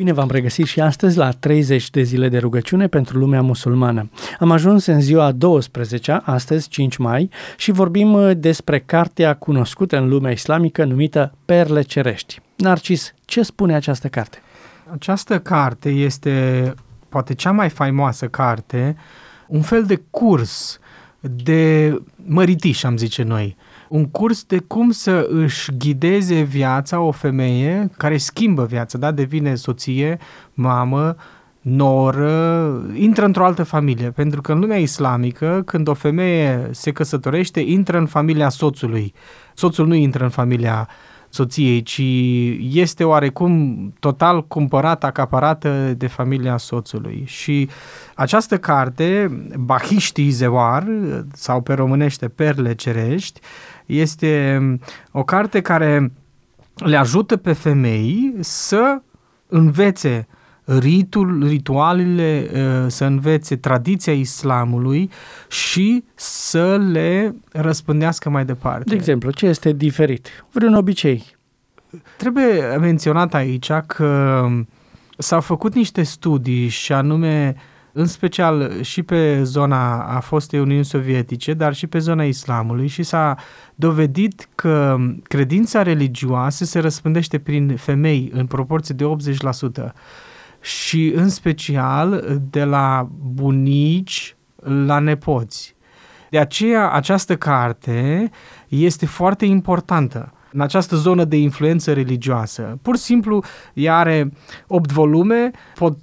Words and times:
Bine 0.00 0.12
v-am 0.12 0.30
regăsit 0.30 0.66
și 0.66 0.80
astăzi 0.80 1.16
la 1.16 1.30
30 1.30 1.90
de 1.90 2.02
zile 2.02 2.28
de 2.28 2.38
rugăciune 2.38 2.86
pentru 2.86 3.18
lumea 3.18 3.42
musulmană. 3.42 4.10
Am 4.38 4.50
ajuns 4.50 4.86
în 4.86 5.00
ziua 5.00 5.32
12 5.32 6.20
astăzi 6.24 6.68
5 6.68 6.96
mai, 6.96 7.30
și 7.56 7.70
vorbim 7.70 8.12
uh, 8.12 8.30
despre 8.36 8.78
cartea 8.78 9.34
cunoscută 9.34 9.96
în 9.96 10.08
lumea 10.08 10.30
islamică 10.30 10.84
numită 10.84 11.34
Perle 11.44 11.82
Cerești. 11.82 12.40
Narcis, 12.56 13.14
ce 13.24 13.42
spune 13.42 13.74
această 13.74 14.08
carte? 14.08 14.42
Această 14.92 15.40
carte 15.40 15.88
este 15.88 16.74
poate 17.08 17.34
cea 17.34 17.50
mai 17.50 17.68
faimoasă 17.68 18.26
carte, 18.26 18.96
un 19.48 19.62
fel 19.62 19.84
de 19.84 20.02
curs 20.10 20.78
de 21.20 21.94
măritiș, 22.16 22.82
am 22.82 22.96
zice 22.96 23.22
noi. 23.22 23.56
Un 23.90 24.06
curs 24.06 24.44
de 24.44 24.58
cum 24.58 24.90
să 24.90 25.26
își 25.30 25.70
ghideze 25.78 26.40
viața 26.40 27.00
o 27.00 27.10
femeie 27.10 27.90
care 27.96 28.16
schimbă 28.16 28.64
viața, 28.64 28.98
da? 28.98 29.10
devine 29.10 29.54
soție, 29.54 30.18
mamă, 30.54 31.16
noră, 31.60 32.72
intră 32.94 33.24
într-o 33.24 33.44
altă 33.44 33.62
familie. 33.62 34.10
Pentru 34.10 34.40
că 34.40 34.52
în 34.52 34.58
lumea 34.58 34.78
islamică, 34.78 35.62
când 35.64 35.88
o 35.88 35.94
femeie 35.94 36.68
se 36.70 36.92
căsătorește, 36.92 37.60
intră 37.60 37.98
în 37.98 38.06
familia 38.06 38.48
soțului. 38.48 39.14
Soțul 39.54 39.86
nu 39.86 39.94
intră 39.94 40.24
în 40.24 40.30
familia 40.30 40.88
soției, 41.28 41.82
ci 41.82 42.02
este 42.76 43.04
oarecum 43.04 43.76
total 44.00 44.46
cumpărată, 44.46 45.06
acaparată 45.06 45.94
de 45.96 46.06
familia 46.06 46.56
soțului. 46.56 47.22
Și 47.26 47.68
această 48.14 48.58
carte, 48.58 49.40
Bahiști 49.58 50.28
Zewar, 50.28 50.86
sau 51.32 51.60
pe 51.60 51.72
românește 51.72 52.28
Perle 52.28 52.74
Cerești, 52.74 53.40
este 53.90 54.60
o 55.10 55.22
carte 55.24 55.60
care 55.60 56.12
le 56.74 56.96
ajută 56.96 57.36
pe 57.36 57.52
femei 57.52 58.34
să 58.40 59.00
învețe 59.46 60.26
ritul, 60.78 61.46
ritualele, 61.48 62.50
uh, 62.52 62.84
să 62.86 63.04
învețe 63.04 63.56
tradiția 63.56 64.12
islamului 64.12 65.10
și 65.48 66.04
să 66.14 66.76
le 66.76 67.34
răspândească 67.52 68.30
mai 68.30 68.44
departe. 68.44 68.84
De 68.86 68.94
exemplu, 68.94 69.30
ce 69.30 69.46
este 69.46 69.72
diferit? 69.72 70.28
Vreun 70.52 70.74
obicei? 70.74 71.24
Trebuie 72.16 72.76
menționat 72.80 73.34
aici 73.34 73.70
că 73.86 74.46
s-au 75.18 75.40
făcut 75.40 75.74
niște 75.74 76.02
studii 76.02 76.68
și 76.68 76.92
anume 76.92 77.56
în 77.92 78.06
special 78.06 78.82
și 78.82 79.02
pe 79.02 79.42
zona 79.42 80.02
a 80.02 80.20
fostei 80.20 80.60
Uniuni 80.60 80.84
Sovietice, 80.84 81.52
dar 81.52 81.74
și 81.74 81.86
pe 81.86 81.98
zona 81.98 82.24
islamului 82.24 82.86
și 82.86 83.02
s-a 83.02 83.36
dovedit 83.74 84.48
că 84.54 84.96
credința 85.22 85.82
religioasă 85.82 86.64
se 86.64 86.78
răspândește 86.78 87.38
prin 87.38 87.76
femei 87.76 88.30
în 88.34 88.46
proporție 88.46 88.94
de 88.94 89.04
80% 89.90 89.92
și 90.60 91.12
în 91.14 91.28
special 91.28 92.40
de 92.50 92.64
la 92.64 93.08
bunici 93.34 94.36
la 94.62 94.98
nepoți. 94.98 95.74
De 96.30 96.38
aceea 96.38 96.90
această 96.90 97.36
carte 97.36 98.30
este 98.68 99.06
foarte 99.06 99.44
importantă 99.44 100.32
în 100.52 100.60
această 100.60 100.96
zonă 100.96 101.24
de 101.24 101.36
influență 101.36 101.92
religioasă. 101.92 102.78
Pur 102.82 102.96
și 102.96 103.02
simplu, 103.02 103.44
ea 103.74 103.96
are 103.96 104.32
opt 104.66 104.92
volume, 104.92 105.50
pot 105.74 105.96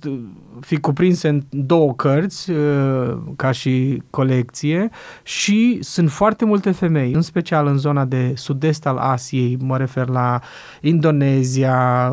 fi 0.59 0.77
cuprinse 0.79 1.27
în 1.27 1.43
două 1.49 1.93
cărți 1.93 2.51
uh, 2.51 3.17
ca 3.35 3.51
și 3.51 4.01
colecție 4.09 4.89
și 5.23 5.77
sunt 5.81 6.11
foarte 6.11 6.45
multe 6.45 6.71
femei, 6.71 7.13
în 7.13 7.21
special 7.21 7.67
în 7.67 7.77
zona 7.77 8.05
de 8.05 8.33
sud-est 8.35 8.85
al 8.85 8.97
Asiei, 8.97 9.57
mă 9.61 9.77
refer 9.77 10.07
la 10.07 10.39
Indonezia, 10.81 12.07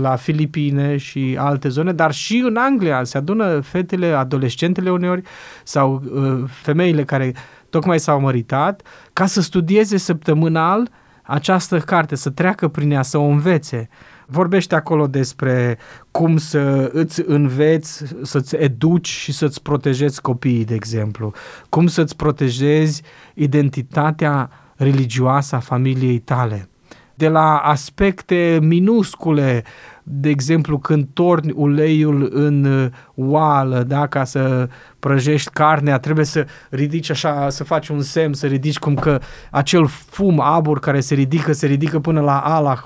la 0.00 0.16
Filipine 0.16 0.96
și 0.96 1.36
alte 1.38 1.68
zone, 1.68 1.92
dar 1.92 2.12
și 2.12 2.42
în 2.46 2.56
Anglia 2.56 3.04
se 3.04 3.18
adună 3.18 3.60
fetele, 3.60 4.06
adolescentele 4.06 4.90
uneori 4.90 5.22
sau 5.64 6.02
uh, 6.14 6.42
femeile 6.48 7.04
care 7.04 7.34
tocmai 7.70 8.00
s-au 8.00 8.20
măritat 8.20 8.82
ca 9.12 9.26
să 9.26 9.40
studieze 9.40 9.96
săptămânal 9.96 10.88
această 11.26 11.78
carte, 11.78 12.14
să 12.14 12.30
treacă 12.30 12.68
prin 12.68 12.90
ea, 12.90 13.02
să 13.02 13.18
o 13.18 13.24
învețe. 13.24 13.88
Vorbește 14.26 14.74
acolo 14.74 15.06
despre 15.06 15.78
cum 16.10 16.36
să 16.36 16.90
îți 16.92 17.22
înveți, 17.26 18.04
să-ți 18.22 18.56
educi 18.56 19.08
și 19.08 19.32
să-ți 19.32 19.62
protejezi 19.62 20.20
copiii, 20.20 20.64
de 20.64 20.74
exemplu. 20.74 21.32
Cum 21.68 21.86
să-ți 21.86 22.16
protejezi 22.16 23.02
identitatea 23.34 24.50
religioasă 24.76 25.56
a 25.56 25.58
familiei 25.58 26.18
tale. 26.18 26.68
De 27.14 27.28
la 27.28 27.56
aspecte 27.56 28.58
minuscule, 28.62 29.64
de 30.08 30.28
exemplu, 30.28 30.78
când 30.78 31.06
torni 31.12 31.52
uleiul 31.54 32.28
în 32.32 32.64
uh, 32.64 32.90
oală, 33.14 33.82
da, 33.82 34.06
ca 34.06 34.24
să 34.24 34.68
prăjești 34.98 35.50
carnea, 35.50 35.98
trebuie 35.98 36.24
să 36.24 36.46
ridici 36.70 37.10
așa, 37.10 37.50
să 37.50 37.64
faci 37.64 37.88
un 37.88 38.00
semn, 38.00 38.32
să 38.32 38.46
ridici 38.46 38.78
cum 38.78 38.94
că 38.94 39.20
acel 39.50 39.86
fum 39.86 40.40
abur 40.40 40.80
care 40.80 41.00
se 41.00 41.14
ridică, 41.14 41.52
se 41.52 41.66
ridică 41.66 41.98
până 41.98 42.20
la 42.20 42.38
Allah. 42.38 42.78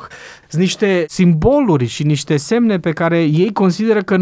Sunt 0.49 0.63
niște 0.63 1.05
simboluri 1.09 1.87
și 1.87 2.03
niște 2.03 2.37
semne 2.37 2.79
pe 2.79 2.93
care 2.93 3.23
ei 3.23 3.53
consideră 3.53 4.03
că 4.03 4.17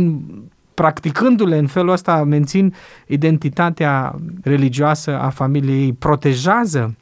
practicându-le 0.74 1.58
în 1.58 1.66
felul 1.66 1.92
ăsta 1.92 2.24
mențin 2.24 2.74
identitatea 3.06 4.14
religioasă 4.42 5.18
a 5.18 5.28
familiei, 5.28 5.92
protejează 5.92 6.94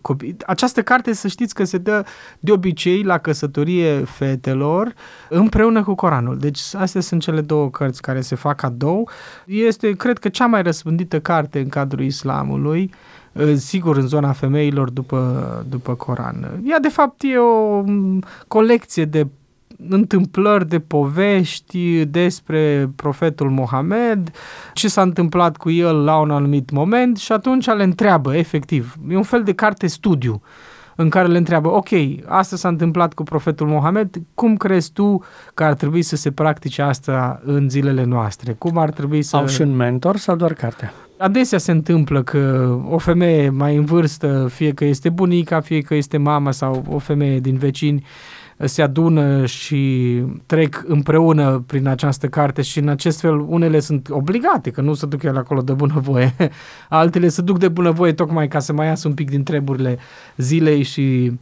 copii. 0.00 0.36
Această 0.46 0.82
carte, 0.82 1.12
să 1.12 1.28
știți 1.28 1.54
că 1.54 1.64
se 1.64 1.78
dă 1.78 2.04
de 2.40 2.52
obicei 2.52 3.02
la 3.02 3.18
căsătorie 3.18 3.98
fetelor 3.98 4.94
împreună 5.28 5.82
cu 5.82 5.94
Coranul. 5.94 6.38
Deci 6.38 6.60
astea 6.74 7.00
sunt 7.00 7.22
cele 7.22 7.40
două 7.40 7.70
cărți 7.70 8.02
care 8.02 8.20
se 8.20 8.34
fac 8.34 8.56
cadou. 8.56 9.08
Este, 9.46 9.92
cred 9.92 10.18
că, 10.18 10.28
cea 10.28 10.46
mai 10.46 10.62
răspândită 10.62 11.20
carte 11.20 11.58
în 11.58 11.68
cadrul 11.68 12.04
islamului 12.04 12.90
sigur 13.56 13.96
în 13.96 14.06
zona 14.06 14.32
femeilor 14.32 14.90
după, 14.90 15.64
după 15.68 15.94
Coran. 15.94 16.60
Ea 16.64 16.78
de 16.78 16.88
fapt 16.88 17.22
e 17.22 17.38
o 17.38 17.84
colecție 18.48 19.04
de 19.04 19.26
întâmplări 19.88 20.68
de 20.68 20.78
povești 20.78 22.04
despre 22.04 22.90
profetul 22.96 23.50
Mohamed, 23.50 24.30
ce 24.72 24.88
s-a 24.88 25.02
întâmplat 25.02 25.56
cu 25.56 25.70
el 25.70 26.04
la 26.04 26.18
un 26.18 26.30
anumit 26.30 26.70
moment 26.70 27.16
și 27.16 27.32
atunci 27.32 27.66
le 27.66 27.82
întreabă, 27.82 28.36
efectiv. 28.36 28.94
E 29.08 29.16
un 29.16 29.22
fel 29.22 29.42
de 29.42 29.52
carte 29.52 29.86
studiu 29.86 30.42
în 30.96 31.08
care 31.08 31.28
le 31.28 31.38
întreabă, 31.38 31.68
ok, 31.68 31.88
asta 32.26 32.56
s-a 32.56 32.68
întâmplat 32.68 33.14
cu 33.14 33.22
profetul 33.22 33.66
Mohamed, 33.66 34.10
cum 34.34 34.56
crezi 34.56 34.92
tu 34.92 35.24
că 35.54 35.64
ar 35.64 35.74
trebui 35.74 36.02
să 36.02 36.16
se 36.16 36.30
practice 36.30 36.82
asta 36.82 37.40
în 37.44 37.68
zilele 37.68 38.04
noastre? 38.04 38.52
Cum 38.52 38.78
ar 38.78 38.90
trebui 38.90 39.22
să... 39.22 39.36
Au 39.36 39.46
și 39.46 39.62
un 39.62 39.76
mentor 39.76 40.16
sau 40.16 40.36
doar 40.36 40.52
cartea? 40.52 40.92
Adesea 41.18 41.58
se 41.58 41.70
întâmplă 41.70 42.22
că 42.22 42.74
o 42.90 42.98
femeie 42.98 43.50
mai 43.50 43.76
în 43.76 43.84
vârstă, 43.84 44.48
fie 44.50 44.72
că 44.72 44.84
este 44.84 45.08
bunica, 45.08 45.60
fie 45.60 45.80
că 45.80 45.94
este 45.94 46.16
mama 46.16 46.50
sau 46.50 46.84
o 46.88 46.98
femeie 46.98 47.38
din 47.38 47.56
vecini, 47.56 48.04
se 48.64 48.82
adună 48.82 49.46
și 49.46 50.22
trec 50.46 50.84
împreună 50.86 51.64
prin 51.66 51.86
această 51.86 52.28
carte 52.28 52.62
și 52.62 52.78
în 52.78 52.88
acest 52.88 53.20
fel 53.20 53.44
unele 53.48 53.80
sunt 53.80 54.08
obligate, 54.10 54.70
că 54.70 54.80
nu 54.80 54.94
se 54.94 55.06
duc 55.06 55.22
el 55.22 55.36
acolo 55.36 55.60
de 55.60 55.72
bunăvoie, 55.72 56.34
altele 56.88 57.28
se 57.28 57.42
duc 57.42 57.58
de 57.58 57.68
bunăvoie 57.68 58.12
tocmai 58.12 58.48
ca 58.48 58.58
să 58.58 58.72
mai 58.72 58.86
iasă 58.86 59.08
un 59.08 59.14
pic 59.14 59.30
din 59.30 59.42
treburile 59.42 59.98
zilei 60.36 60.82
și 60.82 61.32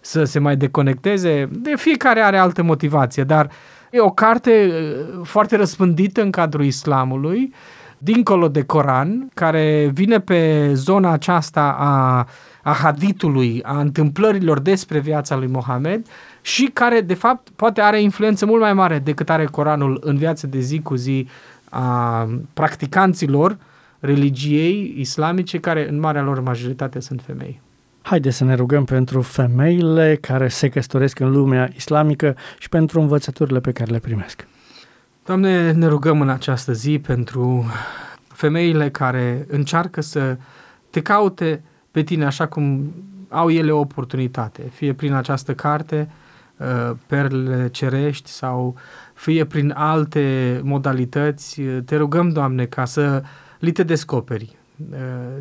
să 0.00 0.24
se 0.24 0.38
mai 0.38 0.56
deconecteze. 0.56 1.48
De 1.52 1.72
fiecare 1.76 2.20
are 2.20 2.36
altă 2.36 2.62
motivație, 2.62 3.24
dar 3.24 3.50
e 3.90 4.00
o 4.00 4.10
carte 4.10 4.70
uh, 4.70 5.20
foarte 5.22 5.56
răspândită 5.56 6.22
în 6.22 6.30
cadrul 6.30 6.64
islamului, 6.64 7.52
dincolo 7.98 8.48
de 8.48 8.62
Coran, 8.62 9.30
care 9.34 9.90
vine 9.92 10.20
pe 10.20 10.70
zona 10.74 11.10
aceasta 11.10 11.76
a, 11.78 12.26
a 12.62 12.72
haditului, 12.72 13.62
a 13.62 13.80
întâmplărilor 13.80 14.60
despre 14.60 14.98
viața 14.98 15.36
lui 15.36 15.46
Mohamed 15.46 16.06
și 16.40 16.70
care, 16.72 17.00
de 17.00 17.14
fapt, 17.14 17.48
poate 17.56 17.80
are 17.80 18.02
influență 18.02 18.46
mult 18.46 18.60
mai 18.60 18.72
mare 18.72 18.98
decât 18.98 19.30
are 19.30 19.44
Coranul 19.44 20.00
în 20.04 20.16
viața 20.16 20.46
de 20.46 20.60
zi 20.60 20.80
cu 20.80 20.94
zi 20.94 21.28
a 21.70 22.28
practicanților 22.54 23.56
religiei 24.00 24.94
islamice, 24.98 25.58
care 25.58 25.88
în 25.88 26.00
marea 26.00 26.22
lor 26.22 26.40
majoritate 26.40 27.00
sunt 27.00 27.22
femei. 27.26 27.60
Haideți 28.02 28.36
să 28.36 28.44
ne 28.44 28.54
rugăm 28.54 28.84
pentru 28.84 29.20
femeile 29.22 30.18
care 30.20 30.48
se 30.48 30.68
căsătoresc 30.68 31.20
în 31.20 31.30
lumea 31.30 31.70
islamică 31.76 32.36
și 32.58 32.68
pentru 32.68 33.00
învățăturile 33.00 33.60
pe 33.60 33.72
care 33.72 33.90
le 33.90 33.98
primesc. 33.98 34.46
Doamne, 35.24 35.72
ne 35.72 35.86
rugăm 35.86 36.20
în 36.20 36.28
această 36.28 36.72
zi 36.72 36.98
pentru 36.98 37.64
femeile 38.28 38.90
care 38.90 39.46
încearcă 39.48 40.00
să 40.00 40.36
te 40.90 41.02
caute 41.02 41.62
pe 41.90 42.02
tine 42.02 42.24
așa 42.24 42.46
cum 42.46 42.94
au 43.28 43.50
ele 43.50 43.70
o 43.70 43.78
oportunitate, 43.78 44.62
fie 44.62 44.92
prin 44.92 45.12
această 45.12 45.54
carte, 45.54 46.08
Uh, 46.56 46.96
perlele 47.06 47.68
cerești 47.68 48.30
sau 48.30 48.74
fie 49.14 49.44
prin 49.44 49.70
alte 49.76 50.60
modalități, 50.62 51.60
uh, 51.60 51.78
te 51.84 51.96
rugăm, 51.96 52.28
Doamne, 52.28 52.66
ca 52.66 52.84
să 52.84 53.22
li 53.58 53.72
te 53.72 53.82
descoperi. 53.82 54.56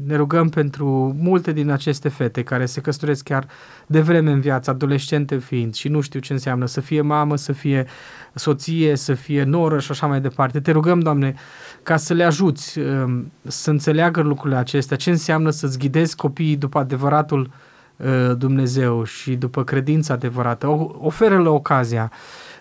Ne 0.05 0.15
rugăm 0.15 0.49
pentru 0.49 1.15
multe 1.19 1.51
din 1.51 1.69
aceste 1.69 2.09
fete 2.09 2.43
care 2.43 2.65
se 2.65 2.81
căsătoresc 2.81 3.23
chiar 3.23 3.47
de 3.87 4.01
vreme 4.01 4.31
în 4.31 4.39
viață, 4.39 4.69
adolescente 4.69 5.37
fiind 5.37 5.73
și 5.73 5.87
nu 5.87 6.01
știu 6.01 6.19
ce 6.19 6.33
înseamnă 6.33 6.65
să 6.65 6.81
fie 6.81 7.01
mamă, 7.01 7.35
să 7.35 7.51
fie 7.51 7.85
soție, 8.33 8.95
să 8.95 9.13
fie 9.13 9.43
noră 9.43 9.79
și 9.79 9.91
așa 9.91 10.07
mai 10.07 10.21
departe. 10.21 10.59
Te 10.59 10.71
rugăm, 10.71 10.99
Doamne, 10.99 11.35
ca 11.83 11.97
să 11.97 12.13
le 12.13 12.23
ajuți 12.23 12.79
um, 12.79 13.31
să 13.47 13.69
înțeleagă 13.69 14.21
lucrurile 14.21 14.59
acestea, 14.59 14.97
ce 14.97 15.09
înseamnă 15.09 15.49
să-ți 15.49 15.77
ghidezi 15.77 16.15
copiii 16.15 16.55
după 16.55 16.79
adevăratul 16.79 17.51
uh, 17.95 18.37
Dumnezeu 18.37 19.03
și 19.03 19.35
după 19.35 19.63
credința 19.63 20.13
adevărată. 20.13 20.67
Oferă-le 20.97 21.49
ocazia 21.49 22.11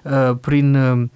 uh, 0.03 0.37
prin 0.41 0.75
um, 0.75 1.11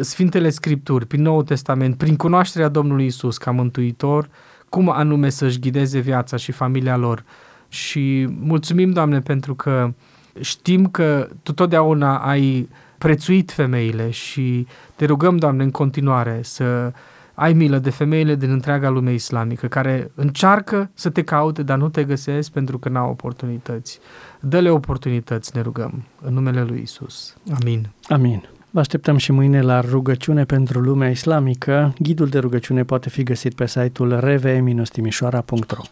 Sfintele 0.00 0.50
Scripturi, 0.50 1.06
prin 1.06 1.22
Noul 1.22 1.42
Testament, 1.42 1.96
prin 1.96 2.16
cunoașterea 2.16 2.68
Domnului 2.68 3.06
Isus 3.06 3.38
ca 3.38 3.50
Mântuitor, 3.50 4.28
cum 4.70 4.90
anume 4.90 5.28
să-și 5.28 5.58
ghideze 5.58 5.98
viața 5.98 6.36
și 6.36 6.52
familia 6.52 6.96
lor. 6.96 7.24
Și 7.68 8.28
mulțumim, 8.40 8.90
Doamne, 8.90 9.20
pentru 9.20 9.54
că 9.54 9.92
știm 10.40 10.86
că 10.86 11.28
Tu 11.42 11.52
totdeauna 11.52 12.18
ai 12.18 12.68
prețuit 12.98 13.52
femeile 13.52 14.10
și 14.10 14.66
te 14.96 15.04
rugăm, 15.04 15.36
Doamne, 15.36 15.62
în 15.62 15.70
continuare 15.70 16.40
să 16.42 16.92
ai 17.34 17.52
milă 17.52 17.78
de 17.78 17.90
femeile 17.90 18.34
din 18.34 18.50
întreaga 18.50 18.88
lume 18.88 19.12
islamică 19.12 19.66
care 19.66 20.10
încearcă 20.14 20.90
să 20.94 21.10
te 21.10 21.22
caute, 21.22 21.62
dar 21.62 21.78
nu 21.78 21.88
te 21.88 22.04
găsesc 22.04 22.50
pentru 22.50 22.78
că 22.78 22.88
n-au 22.88 23.10
oportunități. 23.10 23.98
Dă-le 24.40 24.70
oportunități, 24.70 25.50
ne 25.54 25.60
rugăm, 25.62 26.04
în 26.22 26.34
numele 26.34 26.62
Lui 26.62 26.80
Isus. 26.82 27.36
Amin. 27.60 27.88
Amin. 28.08 28.48
Vă 28.72 28.80
așteptăm 28.80 29.16
și 29.16 29.32
mâine 29.32 29.62
la 29.62 29.80
rugăciune 29.80 30.44
pentru 30.44 30.80
lumea 30.80 31.10
islamică. 31.10 31.94
Ghidul 31.98 32.28
de 32.28 32.38
rugăciune 32.38 32.84
poate 32.84 33.08
fi 33.08 33.22
găsit 33.22 33.54
pe 33.54 33.66
site-ul 33.66 34.18
rvm-timișoara.ro 34.20 35.82